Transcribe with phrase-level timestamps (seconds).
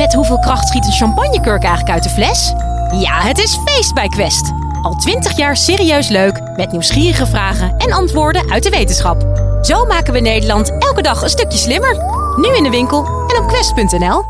[0.00, 2.52] Met hoeveel kracht schiet een champagnekurk eigenlijk uit de fles?
[3.00, 4.52] Ja, het is feest bij Quest.
[4.82, 9.22] Al twintig jaar serieus leuk, met nieuwsgierige vragen en antwoorden uit de wetenschap.
[9.62, 11.96] Zo maken we Nederland elke dag een stukje slimmer.
[12.36, 14.22] Nu in de winkel en op quest.nl.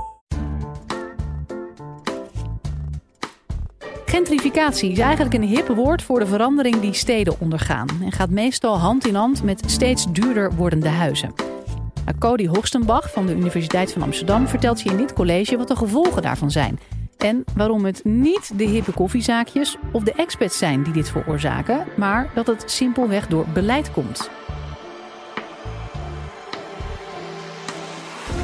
[4.04, 8.78] Gentrificatie is eigenlijk een hip woord voor de verandering die steden ondergaan en gaat meestal
[8.78, 11.49] hand in hand met steeds duurder wordende huizen.
[12.18, 16.22] Cody Hoogstenbach van de Universiteit van Amsterdam vertelt je in dit college wat de gevolgen
[16.22, 16.78] daarvan zijn.
[17.18, 22.30] En waarom het niet de hippe koffiezaakjes of de expats zijn die dit veroorzaken, maar
[22.34, 24.30] dat het simpelweg door beleid komt.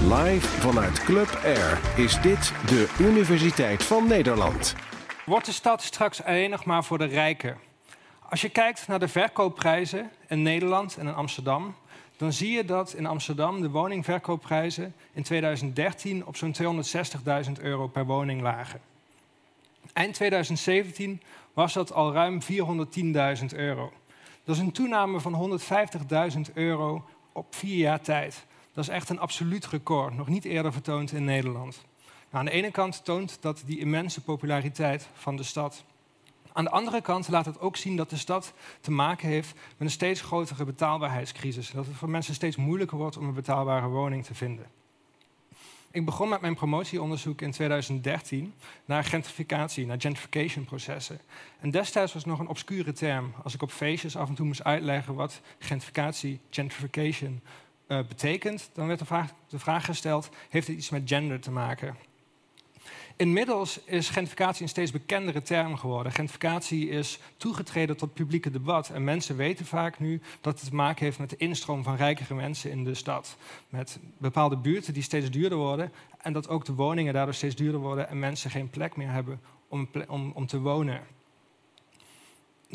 [0.03, 4.75] Live vanuit Club Air is dit de Universiteit van Nederland.
[5.25, 7.57] Wordt de stad straks alleen nog maar voor de rijken?
[8.29, 11.75] Als je kijkt naar de verkoopprijzen in Nederland en in Amsterdam,
[12.17, 16.55] dan zie je dat in Amsterdam de woningverkoopprijzen in 2013 op zo'n
[17.47, 18.81] 260.000 euro per woning lagen.
[19.93, 23.93] Eind 2017 was dat al ruim 410.000 euro.
[24.45, 25.61] Dat is een toename van
[26.49, 28.45] 150.000 euro op vier jaar tijd.
[28.73, 31.85] Dat is echt een absoluut record, nog niet eerder vertoond in Nederland.
[32.31, 35.85] Nou, aan de ene kant toont dat die immense populariteit van de stad.
[36.57, 39.75] Aan de andere kant laat het ook zien dat de stad te maken heeft met
[39.79, 41.71] een steeds grotere betaalbaarheidscrisis.
[41.71, 44.67] Dat het voor mensen steeds moeilijker wordt om een betaalbare woning te vinden.
[45.91, 48.55] Ik begon met mijn promotieonderzoek in 2013
[48.85, 51.21] naar gentrificatie, naar gentrification processen.
[51.61, 53.33] En destijds was het nog een obscure term.
[53.43, 57.41] Als ik op feestjes af en toe moest uitleggen wat gentrificatie, gentrification,
[57.89, 61.51] uh, betekent, dan werd de vraag, de vraag gesteld, heeft het iets met gender te
[61.51, 61.97] maken?
[63.17, 66.13] Inmiddels is gentrificatie een steeds bekendere term geworden.
[66.13, 68.89] Gentrificatie is toegetreden tot publieke debat.
[68.89, 72.35] En mensen weten vaak nu dat het te maken heeft met de instroom van rijkere
[72.35, 73.37] mensen in de stad.
[73.69, 75.93] Met bepaalde buurten die steeds duurder worden.
[76.19, 79.41] En dat ook de woningen daardoor steeds duurder worden en mensen geen plek meer hebben
[79.69, 81.01] om, om, om te wonen.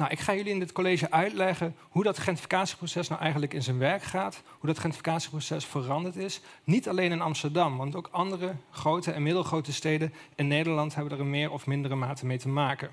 [0.02, 3.78] Nou, ik ga jullie in dit college uitleggen hoe dat gentrificatieproces nou eigenlijk in zijn
[3.78, 4.41] werk gaat.
[4.59, 6.41] Hoe dat gentrificatieproces veranderd is.
[6.63, 11.19] Niet alleen in Amsterdam, want ook andere grote en middelgrote steden in Nederland hebben er
[11.19, 12.89] een meer of mindere mate mee te maken.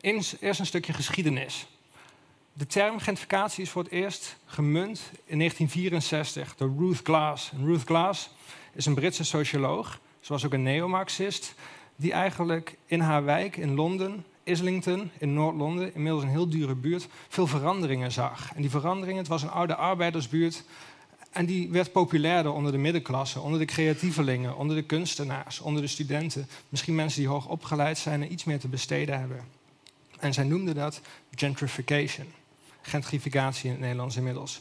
[0.00, 1.66] Eerst een stukje geschiedenis.
[2.52, 7.52] De term gentrificatie is voor het eerst gemunt in 1964 door Ruth Glass.
[7.64, 8.30] Ruth Glass
[8.72, 11.54] is een Britse socioloog, zoals ook een neomarxist,
[11.96, 17.08] die eigenlijk in haar wijk in Londen Islington in Noord-Londen, inmiddels een heel dure buurt,
[17.28, 18.54] veel veranderingen zag.
[18.54, 20.64] En die veranderingen, het was een oude arbeidersbuurt.
[21.30, 25.88] En die werd populairder onder de middenklasse, onder de creatievelingen, onder de kunstenaars, onder de
[25.88, 26.48] studenten.
[26.68, 29.44] Misschien mensen die hoog opgeleid zijn en iets meer te besteden hebben.
[30.18, 31.00] En zij noemden dat
[31.34, 32.26] gentrification.
[32.82, 34.60] Gentrificatie in het Nederlands inmiddels.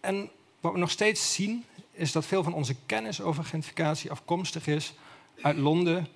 [0.00, 4.66] En wat we nog steeds zien, is dat veel van onze kennis over gentrificatie afkomstig
[4.66, 4.94] is
[5.40, 6.08] uit Londen,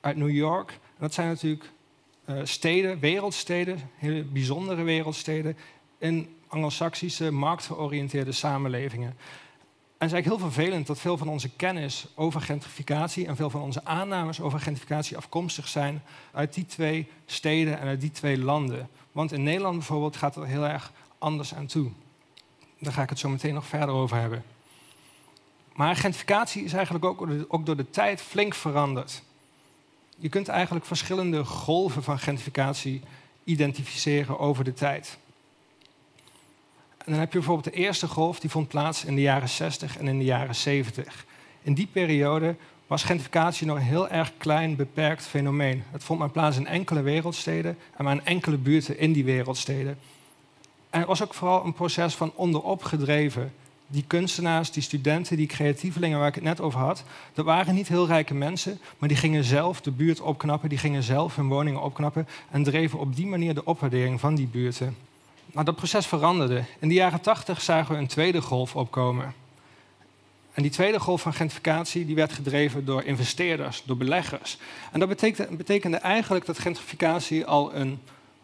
[0.00, 0.78] uit New York.
[0.98, 1.70] Dat zijn natuurlijk
[2.26, 5.56] uh, steden, wereldsteden, hele bijzondere wereldsteden,
[5.98, 9.08] in anglo-saxische, marktgeoriënteerde samenlevingen.
[9.08, 13.50] En het is eigenlijk heel vervelend dat veel van onze kennis over gentrificatie en veel
[13.50, 18.38] van onze aannames over gentrificatie afkomstig zijn uit die twee steden en uit die twee
[18.38, 18.88] landen.
[19.12, 21.90] Want in Nederland bijvoorbeeld gaat het heel erg anders aan toe.
[22.78, 24.44] Daar ga ik het zo meteen nog verder over hebben.
[25.74, 29.22] Maar gentrificatie is eigenlijk ook, ook door de tijd flink veranderd
[30.16, 33.02] je kunt eigenlijk verschillende golven van gentrificatie
[33.44, 35.18] identificeren over de tijd.
[36.98, 39.98] En dan heb je bijvoorbeeld de eerste golf, die vond plaats in de jaren 60
[39.98, 41.24] en in de jaren 70.
[41.62, 42.56] In die periode
[42.86, 45.82] was gentrificatie nog een heel erg klein, beperkt fenomeen.
[45.90, 49.98] Het vond maar plaats in enkele wereldsteden en maar in enkele buurten in die wereldsteden.
[50.90, 53.52] En het was ook vooral een proces van onderop gedreven
[53.86, 57.04] die kunstenaars, die studenten, die creatievelingen waar ik het net over had,
[57.34, 61.02] dat waren niet heel rijke mensen, maar die gingen zelf de buurt opknappen, die gingen
[61.02, 64.96] zelf hun woningen opknappen en dreven op die manier de opwaardering van die buurten.
[65.52, 66.64] Maar dat proces veranderde.
[66.78, 69.34] In de jaren tachtig zagen we een tweede golf opkomen.
[70.52, 74.58] En die tweede golf van gentrificatie die werd gedreven door investeerders, door beleggers.
[74.92, 78.00] En dat betekende, betekende eigenlijk dat gentrificatie al een,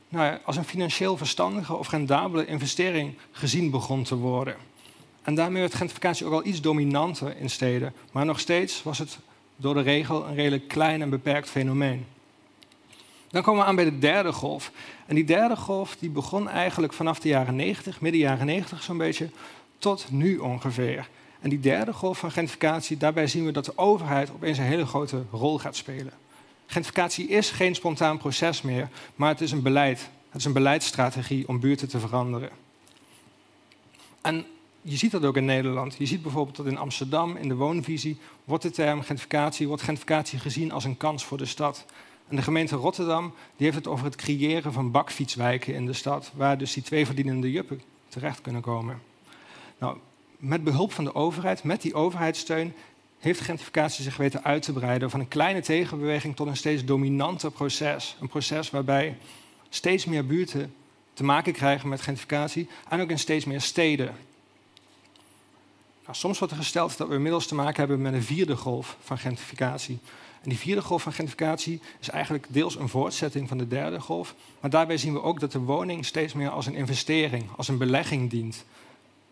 [0.08, 4.56] nou ja, als een financieel verstandige of rendabele investering gezien begon te worden.
[5.22, 7.94] En daarmee werd gentrificatie ook al iets dominanter in steden.
[8.12, 9.18] Maar nog steeds was het
[9.56, 12.06] door de regel een redelijk klein en beperkt fenomeen.
[13.30, 14.70] Dan komen we aan bij de derde golf.
[15.06, 18.96] En die derde golf die begon eigenlijk vanaf de jaren 90, midden jaren 90 zo'n
[18.96, 19.30] beetje,
[19.78, 21.08] tot nu ongeveer.
[21.40, 24.86] En die derde golf van gentrificatie, daarbij zien we dat de overheid opeens een hele
[24.86, 26.12] grote rol gaat spelen.
[26.66, 30.08] Gentrificatie is geen spontaan proces meer, maar het is een beleid.
[30.30, 32.50] Het is een beleidsstrategie om buurten te veranderen.
[34.20, 34.46] En
[34.82, 35.94] je ziet dat ook in Nederland.
[35.98, 40.38] Je ziet bijvoorbeeld dat in Amsterdam, in de woonvisie, wordt de term gentrificatie, wordt gentrificatie
[40.38, 41.86] gezien als een kans voor de stad.
[42.28, 46.32] En de gemeente Rotterdam die heeft het over het creëren van bakfietswijken in de stad,
[46.34, 49.02] waar dus die twee verdienende juppen terecht kunnen komen.
[49.78, 49.96] Nou,
[50.36, 52.74] met behulp van de overheid, met die overheidssteun,
[53.18, 57.50] heeft gentrificatie zich weten uit te breiden van een kleine tegenbeweging tot een steeds dominanter
[57.50, 58.16] proces.
[58.20, 59.16] Een proces waarbij
[59.68, 60.74] steeds meer buurten
[61.12, 64.14] te maken krijgen met gentrificatie en ook in steeds meer steden.
[66.02, 68.96] Nou, soms wordt er gesteld dat we inmiddels te maken hebben met een vierde golf
[69.00, 69.98] van gentrificatie.
[70.42, 74.34] En die vierde golf van gentrificatie is eigenlijk deels een voortzetting van de derde golf.
[74.60, 77.78] Maar daarbij zien we ook dat de woning steeds meer als een investering, als een
[77.78, 78.64] belegging dient.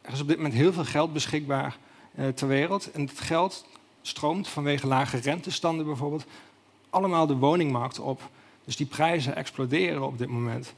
[0.03, 1.79] Er is op dit moment heel veel geld beschikbaar
[2.15, 2.91] eh, ter wereld.
[2.91, 3.67] En dat geld
[4.03, 6.25] stroomt vanwege lage rentestanden bijvoorbeeld
[6.91, 8.31] allemaal de woningmarkt op.
[8.65, 10.75] Dus die prijzen exploderen op dit moment.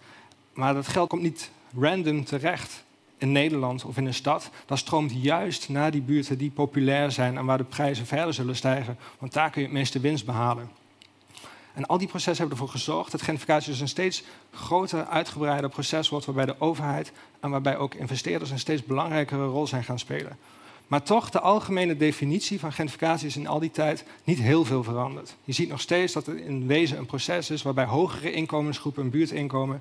[0.53, 2.85] Maar dat geld komt niet random terecht
[3.23, 4.51] in Nederland of in een stad.
[4.67, 8.57] Dat stroomt juist naar die buurten die populair zijn en waar de prijzen verder zullen
[8.57, 8.99] stijgen.
[9.19, 10.71] Want daar kun je het meeste winst behalen.
[11.75, 14.23] En al die processen hebben ervoor gezorgd dat gentrificatie dus een steeds
[14.53, 19.67] groter, uitgebreider proces wordt, waarbij de overheid en waarbij ook investeerders een steeds belangrijkere rol
[19.67, 20.39] zijn gaan spelen.
[20.87, 24.83] Maar toch, de algemene definitie van gentrificatie is in al die tijd niet heel veel
[24.83, 25.37] veranderd.
[25.45, 29.11] Je ziet nog steeds dat het in wezen een proces is waarbij hogere inkomensgroepen een
[29.11, 29.81] buurtinkomen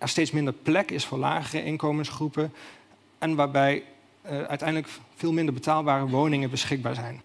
[0.00, 2.52] er steeds minder plek is voor lagere inkomensgroepen
[3.18, 3.82] en waarbij
[4.24, 7.22] uh, uiteindelijk veel minder betaalbare woningen beschikbaar zijn.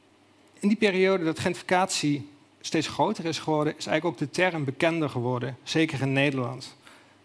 [0.60, 2.30] In die periode dat gentrificatie
[2.62, 6.76] steeds groter is geworden, is eigenlijk ook de term bekender geworden, zeker in Nederland.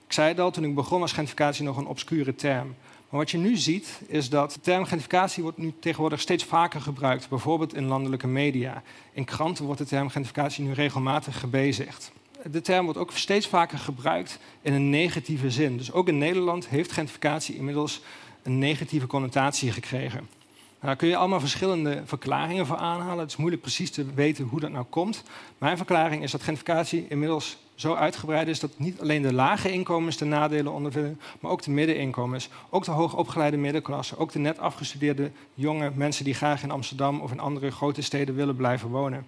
[0.06, 2.74] Ik zei het al, toen ik begon was gentrificatie nog een obscure term.
[3.08, 6.80] Maar wat je nu ziet, is dat de term gentrificatie wordt nu tegenwoordig steeds vaker
[6.80, 8.82] gebruikt, bijvoorbeeld in landelijke media.
[9.12, 12.12] In kranten wordt de term gentrificatie nu regelmatig gebezigd.
[12.50, 15.76] De term wordt ook steeds vaker gebruikt in een negatieve zin.
[15.76, 18.00] Dus ook in Nederland heeft gentrificatie inmiddels
[18.42, 20.18] een negatieve connotatie gekregen.
[20.18, 23.18] Nou, daar kun je allemaal verschillende verklaringen voor aanhalen.
[23.18, 25.22] Het is moeilijk precies te weten hoe dat nou komt.
[25.58, 30.16] Mijn verklaring is dat gentrificatie inmiddels zo uitgebreid is dat niet alleen de lage inkomens
[30.16, 35.30] de nadelen ondervinden, maar ook de middeninkomens, ook de hoogopgeleide middenklasse, ook de net afgestudeerde
[35.54, 39.26] jonge mensen die graag in Amsterdam of in andere grote steden willen blijven wonen.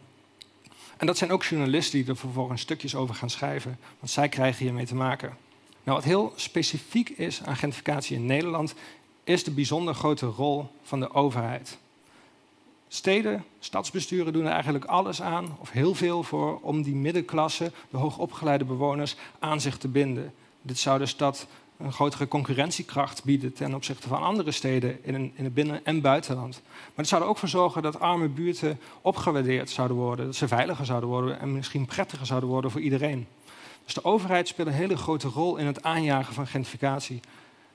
[1.03, 4.65] En dat zijn ook journalisten die er vervolgens stukjes over gaan schrijven, want zij krijgen
[4.65, 5.37] hiermee te maken.
[5.85, 8.75] Nou, wat heel specifiek is aan gentrificatie in Nederland,
[9.25, 11.79] is de bijzonder grote rol van de overheid.
[12.89, 17.97] Steden, stadsbesturen doen er eigenlijk alles aan, of heel veel voor, om die middenklasse, de
[17.97, 20.35] hoogopgeleide bewoners, aan zich te binden.
[20.63, 21.47] Dit zou de stad
[21.83, 26.61] een grotere concurrentiekracht bieden ten opzichte van andere steden in, in het binnen- en buitenland.
[26.65, 30.49] Maar het zou er ook voor zorgen dat arme buurten opgewaardeerd zouden worden, dat ze
[30.49, 33.27] veiliger zouden worden en misschien prettiger zouden worden voor iedereen.
[33.85, 37.21] Dus de overheid speelt een hele grote rol in het aanjagen van gentrificatie.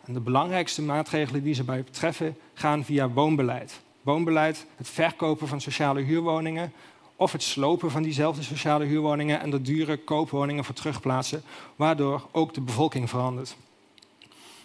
[0.06, 3.80] En de belangrijkste maatregelen die ze bij betreffen gaan via woonbeleid.
[4.02, 6.74] Woonbeleid, het verkopen van sociale huurwoningen
[7.16, 11.44] of het slopen van diezelfde sociale huurwoningen en de dure koopwoningen voor terugplaatsen,
[11.76, 13.58] waardoor ook de bevolking verandert.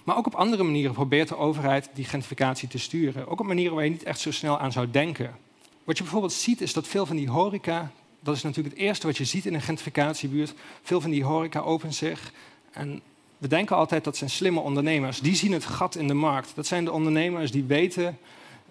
[0.05, 3.29] Maar ook op andere manieren probeert de overheid die gentrificatie te sturen.
[3.29, 5.37] Ook op manieren waar je niet echt zo snel aan zou denken.
[5.85, 7.91] Wat je bijvoorbeeld ziet is dat veel van die horeca,
[8.21, 11.61] dat is natuurlijk het eerste wat je ziet in een gentrificatiebuurt, veel van die horeca
[11.61, 12.33] opent zich
[12.71, 13.03] en
[13.39, 15.21] we denken altijd dat zijn slimme ondernemers.
[15.21, 16.53] Die zien het gat in de markt.
[16.55, 18.19] Dat zijn de ondernemers die weten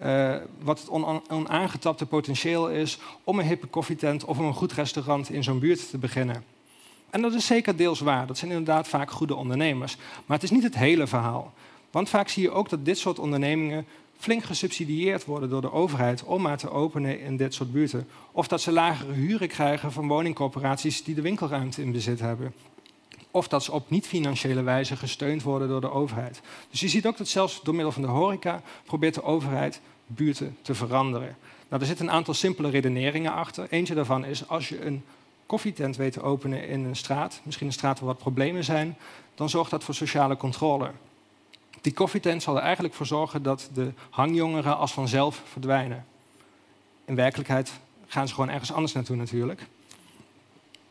[0.02, 0.90] uh, wat het
[1.28, 5.90] onaangetapte potentieel is om een hippe koffietent of om een goed restaurant in zo'n buurt
[5.90, 6.44] te beginnen.
[7.12, 8.26] En dat is zeker deels waar.
[8.26, 9.96] Dat zijn inderdaad vaak goede ondernemers.
[10.26, 11.52] Maar het is niet het hele verhaal.
[11.90, 13.86] Want vaak zie je ook dat dit soort ondernemingen
[14.18, 18.08] flink gesubsidieerd worden door de overheid om maar te openen in dit soort buurten.
[18.32, 22.54] Of dat ze lagere huren krijgen van woningcorporaties die de winkelruimte in bezit hebben
[23.32, 26.40] of dat ze op niet-financiële wijze gesteund worden door de overheid.
[26.70, 30.56] Dus je ziet ook dat zelfs door middel van de horeca probeert de overheid buurten
[30.62, 31.36] te veranderen.
[31.68, 33.66] Nou, er zitten een aantal simpele redeneringen achter.
[33.70, 35.04] Eentje daarvan is als je een
[35.52, 38.96] koffietent weet te openen in een straat, misschien een straat waar wat problemen zijn,
[39.34, 40.90] dan zorgt dat voor sociale controle.
[41.80, 46.06] Die koffietent zal er eigenlijk voor zorgen dat de hangjongeren als vanzelf verdwijnen.
[47.04, 47.72] In werkelijkheid
[48.06, 49.66] gaan ze gewoon ergens anders naartoe natuurlijk.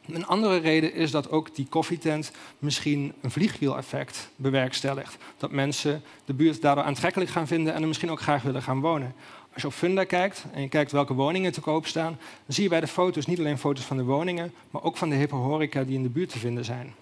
[0.07, 5.17] Een andere reden is dat ook die koffietent misschien een vliegwiel-effect bewerkstelligt.
[5.37, 8.79] Dat mensen de buurt daardoor aantrekkelijk gaan vinden en er misschien ook graag willen gaan
[8.79, 9.15] wonen.
[9.53, 12.63] Als je op Funda kijkt en je kijkt welke woningen te koop staan, dan zie
[12.63, 15.35] je bij de foto's niet alleen foto's van de woningen, maar ook van de hippe
[15.35, 16.93] horeca die in de buurt te vinden zijn.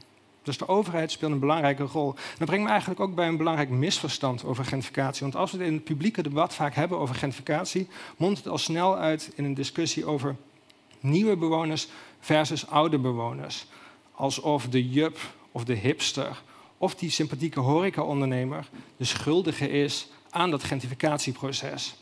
[0.44, 2.16] Dus de overheid speelt een belangrijke rol.
[2.38, 5.22] Dat brengt me eigenlijk ook bij een belangrijk misverstand over gentrificatie.
[5.22, 7.88] Want als we het in het publieke debat vaak hebben over gentrificatie,
[8.18, 10.36] mondt het al snel uit in een discussie over
[11.00, 11.88] nieuwe bewoners
[12.20, 13.66] versus oude bewoners.
[14.12, 15.18] Alsof de jup
[15.52, 16.42] of de hipster
[16.78, 21.96] of die sympathieke horecaondernemer de schuldige is aan dat gentrificatieproces.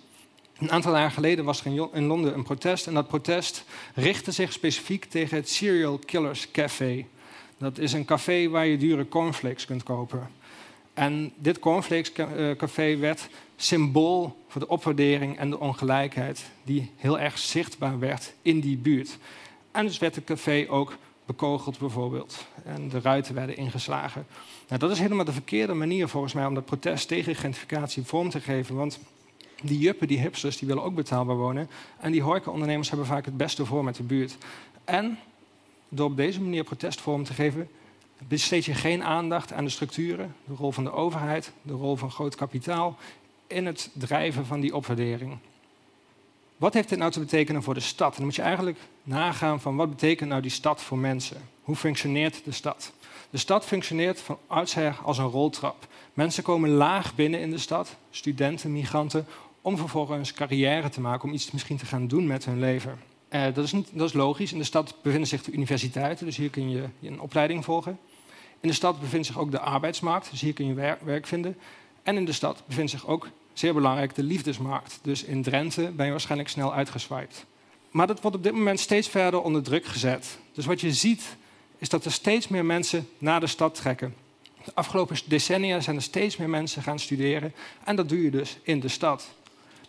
[0.59, 4.53] Een aantal jaar geleden was er in Londen een protest en dat protest richtte zich
[4.53, 7.05] specifiek tegen het Serial Killers Café.
[7.57, 10.29] Dat is een café waar je dure cornflakes kunt kopen.
[10.93, 17.37] En dit cornflakescafé eh, werd symbool voor de opwaardering en de ongelijkheid die heel erg
[17.37, 19.17] zichtbaar werd in die buurt.
[19.71, 22.45] En dus werd het café ook bekogeld bijvoorbeeld.
[22.63, 24.25] En de ruiten werden ingeslagen.
[24.67, 28.29] Nou, dat is helemaal de verkeerde manier volgens mij om dat protest tegen gentrificatie vorm
[28.29, 28.75] te geven.
[28.75, 28.99] Want
[29.63, 31.69] die juppen, die hipsters, die willen ook betaalbaar wonen.
[31.99, 34.37] En die horecaondernemers hebben vaak het beste voor met de buurt.
[34.85, 35.19] En
[35.89, 37.69] door op deze manier protestvorm te geven,
[38.27, 42.11] besteed je geen aandacht aan de structuren, de rol van de overheid, de rol van
[42.11, 42.97] groot kapitaal
[43.47, 45.37] in het drijven van die opwaardering.
[46.57, 48.15] Wat heeft dit nou te betekenen voor de stad?
[48.15, 51.41] dan moet je eigenlijk nagaan van wat betekent nou die stad voor mensen?
[51.63, 52.91] Hoe functioneert de stad?
[53.29, 55.87] De stad functioneert van oudsher als een roltrap.
[56.13, 59.25] Mensen komen laag binnen in de stad, studenten, migranten,
[59.67, 62.99] om vervolgens carrière te maken, om iets misschien te gaan doen met hun leven.
[63.29, 64.51] Uh, dat, is niet, dat is logisch.
[64.51, 67.99] In de stad bevinden zich de universiteiten, dus hier kun je een opleiding volgen.
[68.59, 71.57] In de stad bevindt zich ook de arbeidsmarkt, dus hier kun je werk vinden.
[72.03, 74.99] En in de stad bevindt zich ook, zeer belangrijk, de liefdesmarkt.
[75.01, 77.45] Dus in Drenthe ben je waarschijnlijk snel uitgeswiped.
[77.91, 80.39] Maar dat wordt op dit moment steeds verder onder druk gezet.
[80.53, 81.35] Dus wat je ziet,
[81.77, 84.15] is dat er steeds meer mensen naar de stad trekken.
[84.65, 87.53] De afgelopen decennia zijn er steeds meer mensen gaan studeren.
[87.83, 89.35] En dat doe je dus in de stad.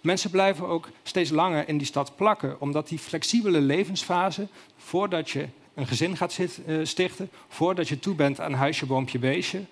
[0.01, 5.49] Mensen blijven ook steeds langer in die stad plakken, omdat die flexibele levensfase, voordat je
[5.75, 9.65] een gezin gaat eh, stichten, voordat je toe bent aan huisje, boompje, beestje,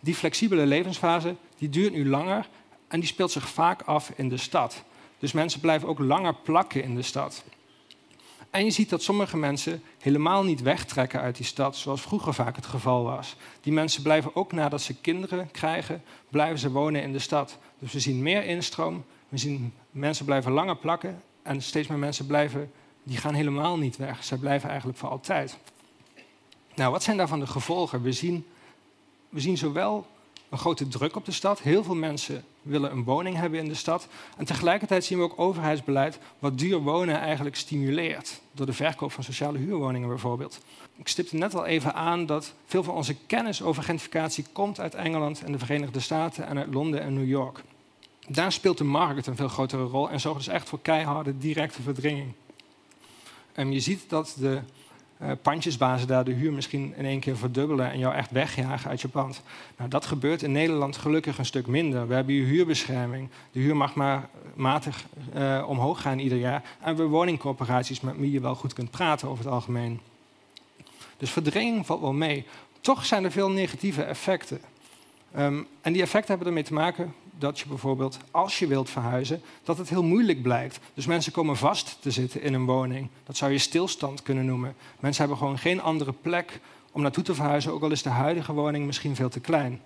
[0.00, 2.48] die flexibele levensfase die duurt nu langer
[2.88, 4.82] en die speelt zich vaak af in de stad.
[5.18, 7.44] Dus mensen blijven ook langer plakken in de stad.
[8.50, 12.56] En je ziet dat sommige mensen helemaal niet wegtrekken uit die stad, zoals vroeger vaak
[12.56, 13.36] het geval was.
[13.60, 17.58] Die mensen blijven ook nadat ze kinderen krijgen, blijven ze wonen in de stad.
[17.78, 22.26] Dus we zien meer instroom, we zien mensen blijven langer plakken en steeds meer mensen
[22.26, 22.70] blijven,
[23.02, 24.24] die gaan helemaal niet weg.
[24.24, 25.58] Zij blijven eigenlijk voor altijd.
[26.74, 28.02] Nou, wat zijn daarvan de gevolgen?
[28.02, 28.46] We zien,
[29.28, 30.06] we zien zowel
[30.48, 31.60] een grote druk op de stad.
[31.60, 34.08] Heel veel mensen willen een woning hebben in de stad.
[34.36, 38.40] En tegelijkertijd zien we ook overheidsbeleid wat duur wonen eigenlijk stimuleert.
[38.52, 40.60] Door de verkoop van sociale huurwoningen bijvoorbeeld.
[40.96, 44.94] Ik stipte net al even aan dat veel van onze kennis over gentrificatie komt uit
[44.94, 47.62] Engeland en de Verenigde Staten en uit Londen en New York.
[48.30, 51.82] Daar speelt de markt een veel grotere rol en zorgt dus echt voor keiharde directe
[51.82, 52.32] verdringing.
[53.52, 54.60] En je ziet dat de
[55.22, 59.00] uh, pandjesbazen daar de huur misschien in één keer verdubbelen en jou echt wegjagen uit
[59.00, 59.42] je pand.
[59.76, 62.08] Nou, dat gebeurt in Nederland gelukkig een stuk minder.
[62.08, 63.28] We hebben hier huurbescherming.
[63.52, 65.04] De huur mag maar matig
[65.36, 66.62] uh, omhoog gaan ieder jaar.
[66.80, 70.00] En we woningcorporaties met wie je wel goed kunt praten over het algemeen.
[71.16, 72.46] Dus verdringing valt wel mee.
[72.80, 74.60] Toch zijn er veel negatieve effecten.
[75.38, 79.42] Um, en die effecten hebben ermee te maken dat je bijvoorbeeld, als je wilt verhuizen,
[79.64, 80.78] dat het heel moeilijk blijkt.
[80.94, 83.08] Dus mensen komen vast te zitten in een woning.
[83.24, 84.74] Dat zou je stilstand kunnen noemen.
[85.00, 86.60] Mensen hebben gewoon geen andere plek
[86.92, 89.80] om naartoe te verhuizen, ook al is de huidige woning misschien veel te klein.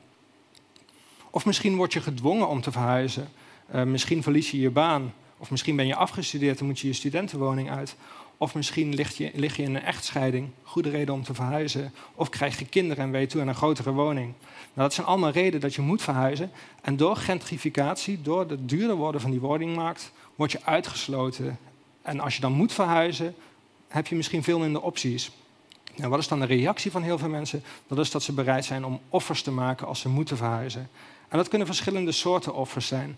[1.31, 3.29] Of misschien word je gedwongen om te verhuizen.
[3.75, 5.15] Uh, misschien verlies je je baan.
[5.39, 7.97] Of misschien ben je afgestudeerd en moet je je studentenwoning uit.
[8.43, 11.93] Of misschien lig je, lig je in een echtscheiding, goede reden om te verhuizen.
[12.15, 14.27] Of krijg je kinderen en je toe aan een grotere woning.
[14.47, 16.51] Nou, dat zijn allemaal redenen dat je moet verhuizen.
[16.81, 21.59] En door gentrificatie, door het duurder worden van die woningmarkt, word je uitgesloten.
[22.03, 23.35] En als je dan moet verhuizen,
[23.89, 25.31] heb je misschien veel minder opties.
[25.97, 27.63] Nou, wat is dan de reactie van heel veel mensen?
[27.87, 30.91] Dat is dat ze bereid zijn om offers te maken als ze moeten verhuizen.
[31.29, 33.17] En dat kunnen verschillende soorten offers zijn.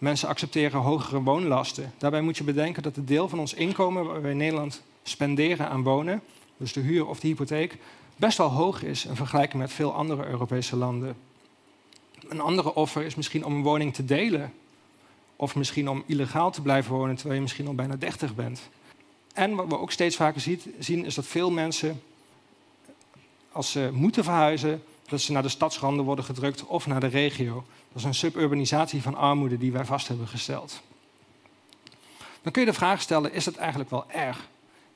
[0.00, 1.92] Mensen accepteren hogere woonlasten.
[1.98, 5.68] Daarbij moet je bedenken dat het deel van ons inkomen waar we in Nederland spenderen
[5.68, 6.22] aan wonen,
[6.56, 7.76] dus de huur of de hypotheek,
[8.16, 11.16] best wel hoog is in vergelijking met veel andere Europese landen.
[12.28, 14.52] Een andere offer is misschien om een woning te delen.
[15.36, 18.68] Of misschien om illegaal te blijven wonen terwijl je misschien al bijna 30 bent.
[19.32, 20.40] En wat we ook steeds vaker
[20.78, 22.02] zien, is dat veel mensen,
[23.52, 27.64] als ze moeten verhuizen, dat ze naar de stadsranden worden gedrukt of naar de regio.
[27.88, 30.80] Dat is een suburbanisatie van armoede die wij vast hebben gesteld.
[32.42, 34.48] Dan kun je de vraag stellen, is het eigenlijk wel erg?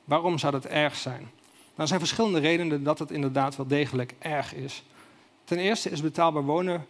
[0.04, 1.20] Waarom zou dat erg zijn?
[1.20, 1.30] Nou,
[1.76, 4.82] er zijn verschillende redenen dat het inderdaad wel degelijk erg is.
[5.44, 6.86] Ten eerste is betaalbaar wonen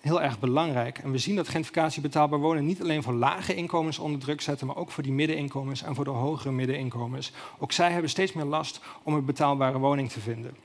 [0.00, 0.98] heel erg belangrijk.
[0.98, 4.66] En we zien dat gentrificatie betaalbaar wonen niet alleen voor lage inkomens onder druk zetten,
[4.66, 7.32] maar ook voor die middeninkomens en voor de hogere middeninkomens.
[7.58, 10.56] Ook zij hebben steeds meer last om een betaalbare woning te vinden.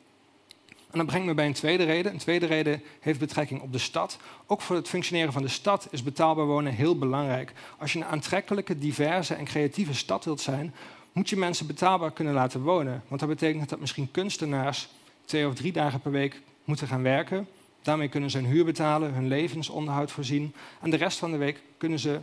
[0.91, 2.12] En dat brengt me bij een tweede reden.
[2.12, 4.17] Een tweede reden heeft betrekking op de stad.
[4.46, 7.53] Ook voor het functioneren van de stad is betaalbaar wonen heel belangrijk.
[7.77, 10.74] Als je een aantrekkelijke, diverse en creatieve stad wilt zijn,
[11.12, 13.03] moet je mensen betaalbaar kunnen laten wonen.
[13.08, 14.88] Want dat betekent dat misschien kunstenaars
[15.25, 17.48] twee of drie dagen per week moeten gaan werken,
[17.88, 20.53] Daarmee kunnen ze hun huur betalen, hun levensonderhoud voorzien.
[20.82, 22.20] En de rest van de week kunnen ze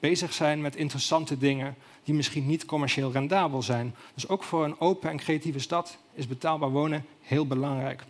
[0.00, 1.74] bezig zijn met interessante dingen
[2.06, 3.94] die misschien niet commercieel rendabel zijn.
[4.14, 8.04] Dus ook voor een open en creatieve stad is betaalbaar wonen heel belangrijk.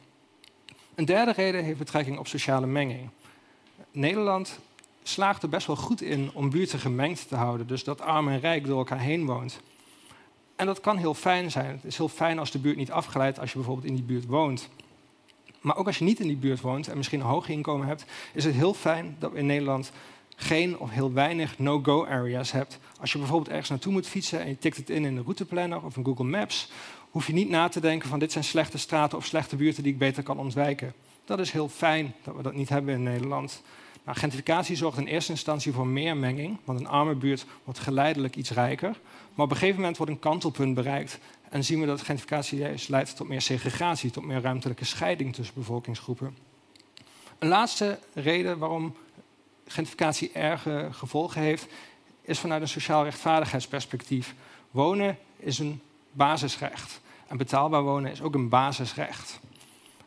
[0.94, 3.08] Een derde reden heeft betrekking op sociale menging.
[3.90, 4.58] Nederland
[5.02, 8.40] slaagt er best wel goed in om buurten gemengd te houden, dus dat arm en
[8.40, 9.60] rijk door elkaar heen woont.
[10.56, 11.70] En dat kan heel fijn zijn.
[11.70, 14.26] Het is heel fijn als de buurt niet afgeleid als je bijvoorbeeld in die buurt
[14.26, 14.68] woont.
[15.60, 18.04] Maar ook als je niet in die buurt woont en misschien een hoog inkomen hebt,
[18.32, 19.92] is het heel fijn dat we in Nederland
[20.36, 22.78] geen of heel weinig no-go areas hebt.
[23.00, 25.82] Als je bijvoorbeeld ergens naartoe moet fietsen en je tikt het in in de routeplanner
[25.82, 26.70] of in Google Maps,
[27.10, 29.92] hoef je niet na te denken van dit zijn slechte straten of slechte buurten die
[29.92, 30.94] ik beter kan ontwijken.
[31.24, 33.62] Dat is heel fijn dat we dat niet hebben in Nederland.
[34.04, 38.36] Nou, gentrificatie zorgt in eerste instantie voor meer menging, want een arme buurt wordt geleidelijk
[38.36, 39.00] iets rijker.
[39.34, 43.16] Maar op een gegeven moment wordt een kantelpunt bereikt en zien we dat gentrificatie leidt
[43.16, 46.36] tot meer segregatie, tot meer ruimtelijke scheiding tussen bevolkingsgroepen.
[47.38, 48.94] Een laatste reden waarom
[49.66, 51.66] gentrificatie erge gevolgen heeft,
[52.22, 54.34] is vanuit een sociaal rechtvaardigheidsperspectief.
[54.70, 55.80] Wonen is een
[56.12, 59.40] basisrecht en betaalbaar wonen is ook een basisrecht.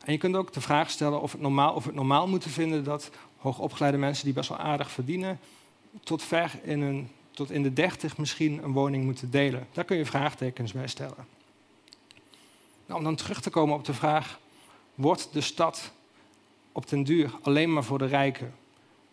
[0.05, 2.83] En je kunt ook de vraag stellen of, het normaal, we het normaal moeten vinden
[2.83, 5.39] dat hoogopgeleide mensen die best wel aardig verdienen,
[6.03, 9.67] tot ver in, een, tot in de dertig misschien een woning moeten delen.
[9.71, 11.27] Daar kun je vraagtekens bij stellen.
[12.85, 14.39] Nou, om dan terug te komen op de vraag,
[14.95, 15.91] wordt de stad
[16.71, 18.53] op den duur alleen maar voor de rijken?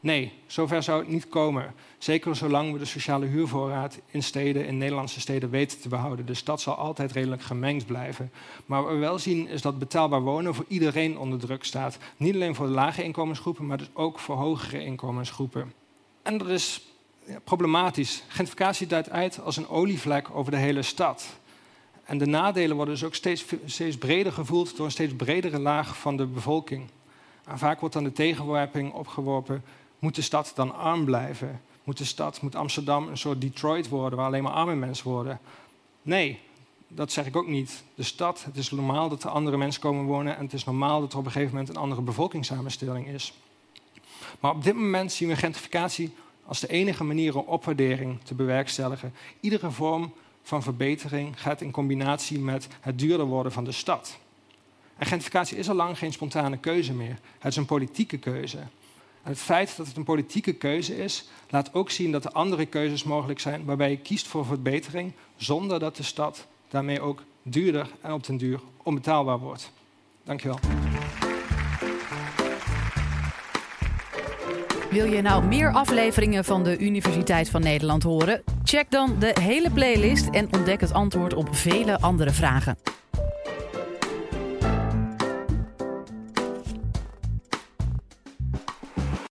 [0.07, 1.75] Nee, zover zou het niet komen.
[1.99, 6.27] Zeker zolang we de sociale huurvoorraad in steden, in Nederlandse steden, weten te behouden.
[6.27, 8.31] De stad zal altijd redelijk gemengd blijven.
[8.67, 11.99] Maar wat we wel zien is dat betaalbaar wonen voor iedereen onder druk staat.
[12.17, 15.73] Niet alleen voor de lage inkomensgroepen, maar dus ook voor hogere inkomensgroepen.
[16.23, 16.87] En dat is
[17.45, 18.23] problematisch.
[18.29, 21.39] Gentrificatie duidt uit als een olievlek over de hele stad.
[22.05, 25.99] En de nadelen worden dus ook steeds, steeds breder gevoeld door een steeds bredere laag
[25.99, 26.89] van de bevolking.
[27.45, 29.63] En vaak wordt dan de tegenwerping opgeworpen
[29.99, 31.61] moet de stad dan arm blijven?
[31.85, 35.41] Moet de stad, moet Amsterdam een soort Detroit worden waar alleen maar arme mensen worden?
[36.03, 36.41] Nee,
[36.89, 37.85] dat zeg ik ook niet.
[37.95, 41.01] De stad, het is normaal dat er andere mensen komen wonen en het is normaal
[41.01, 43.35] dat er op een gegeven moment een andere bevolkingssamenstelling is.
[44.41, 46.15] Maar op dit moment zien we gentrificatie
[46.47, 49.15] als de enige manier om opwaardering te bewerkstelligen.
[49.41, 54.19] Iedere vorm van verbetering gaat in combinatie met het duurder worden van de stad.
[54.97, 57.19] En gentrificatie is al lang geen spontane keuze meer.
[57.39, 58.59] Het is een politieke keuze.
[59.27, 63.05] Het feit dat het een politieke keuze is, laat ook zien dat er andere keuzes
[63.05, 68.13] mogelijk zijn waarbij je kiest voor verbetering zonder dat de stad daarmee ook duurder en
[68.13, 69.73] op den duur onbetaalbaar wordt.
[70.25, 70.59] Dankjewel.
[74.91, 78.43] Wil je nou meer afleveringen van de Universiteit van Nederland horen?
[78.65, 82.79] Check dan de hele playlist en ontdek het antwoord op vele andere vragen.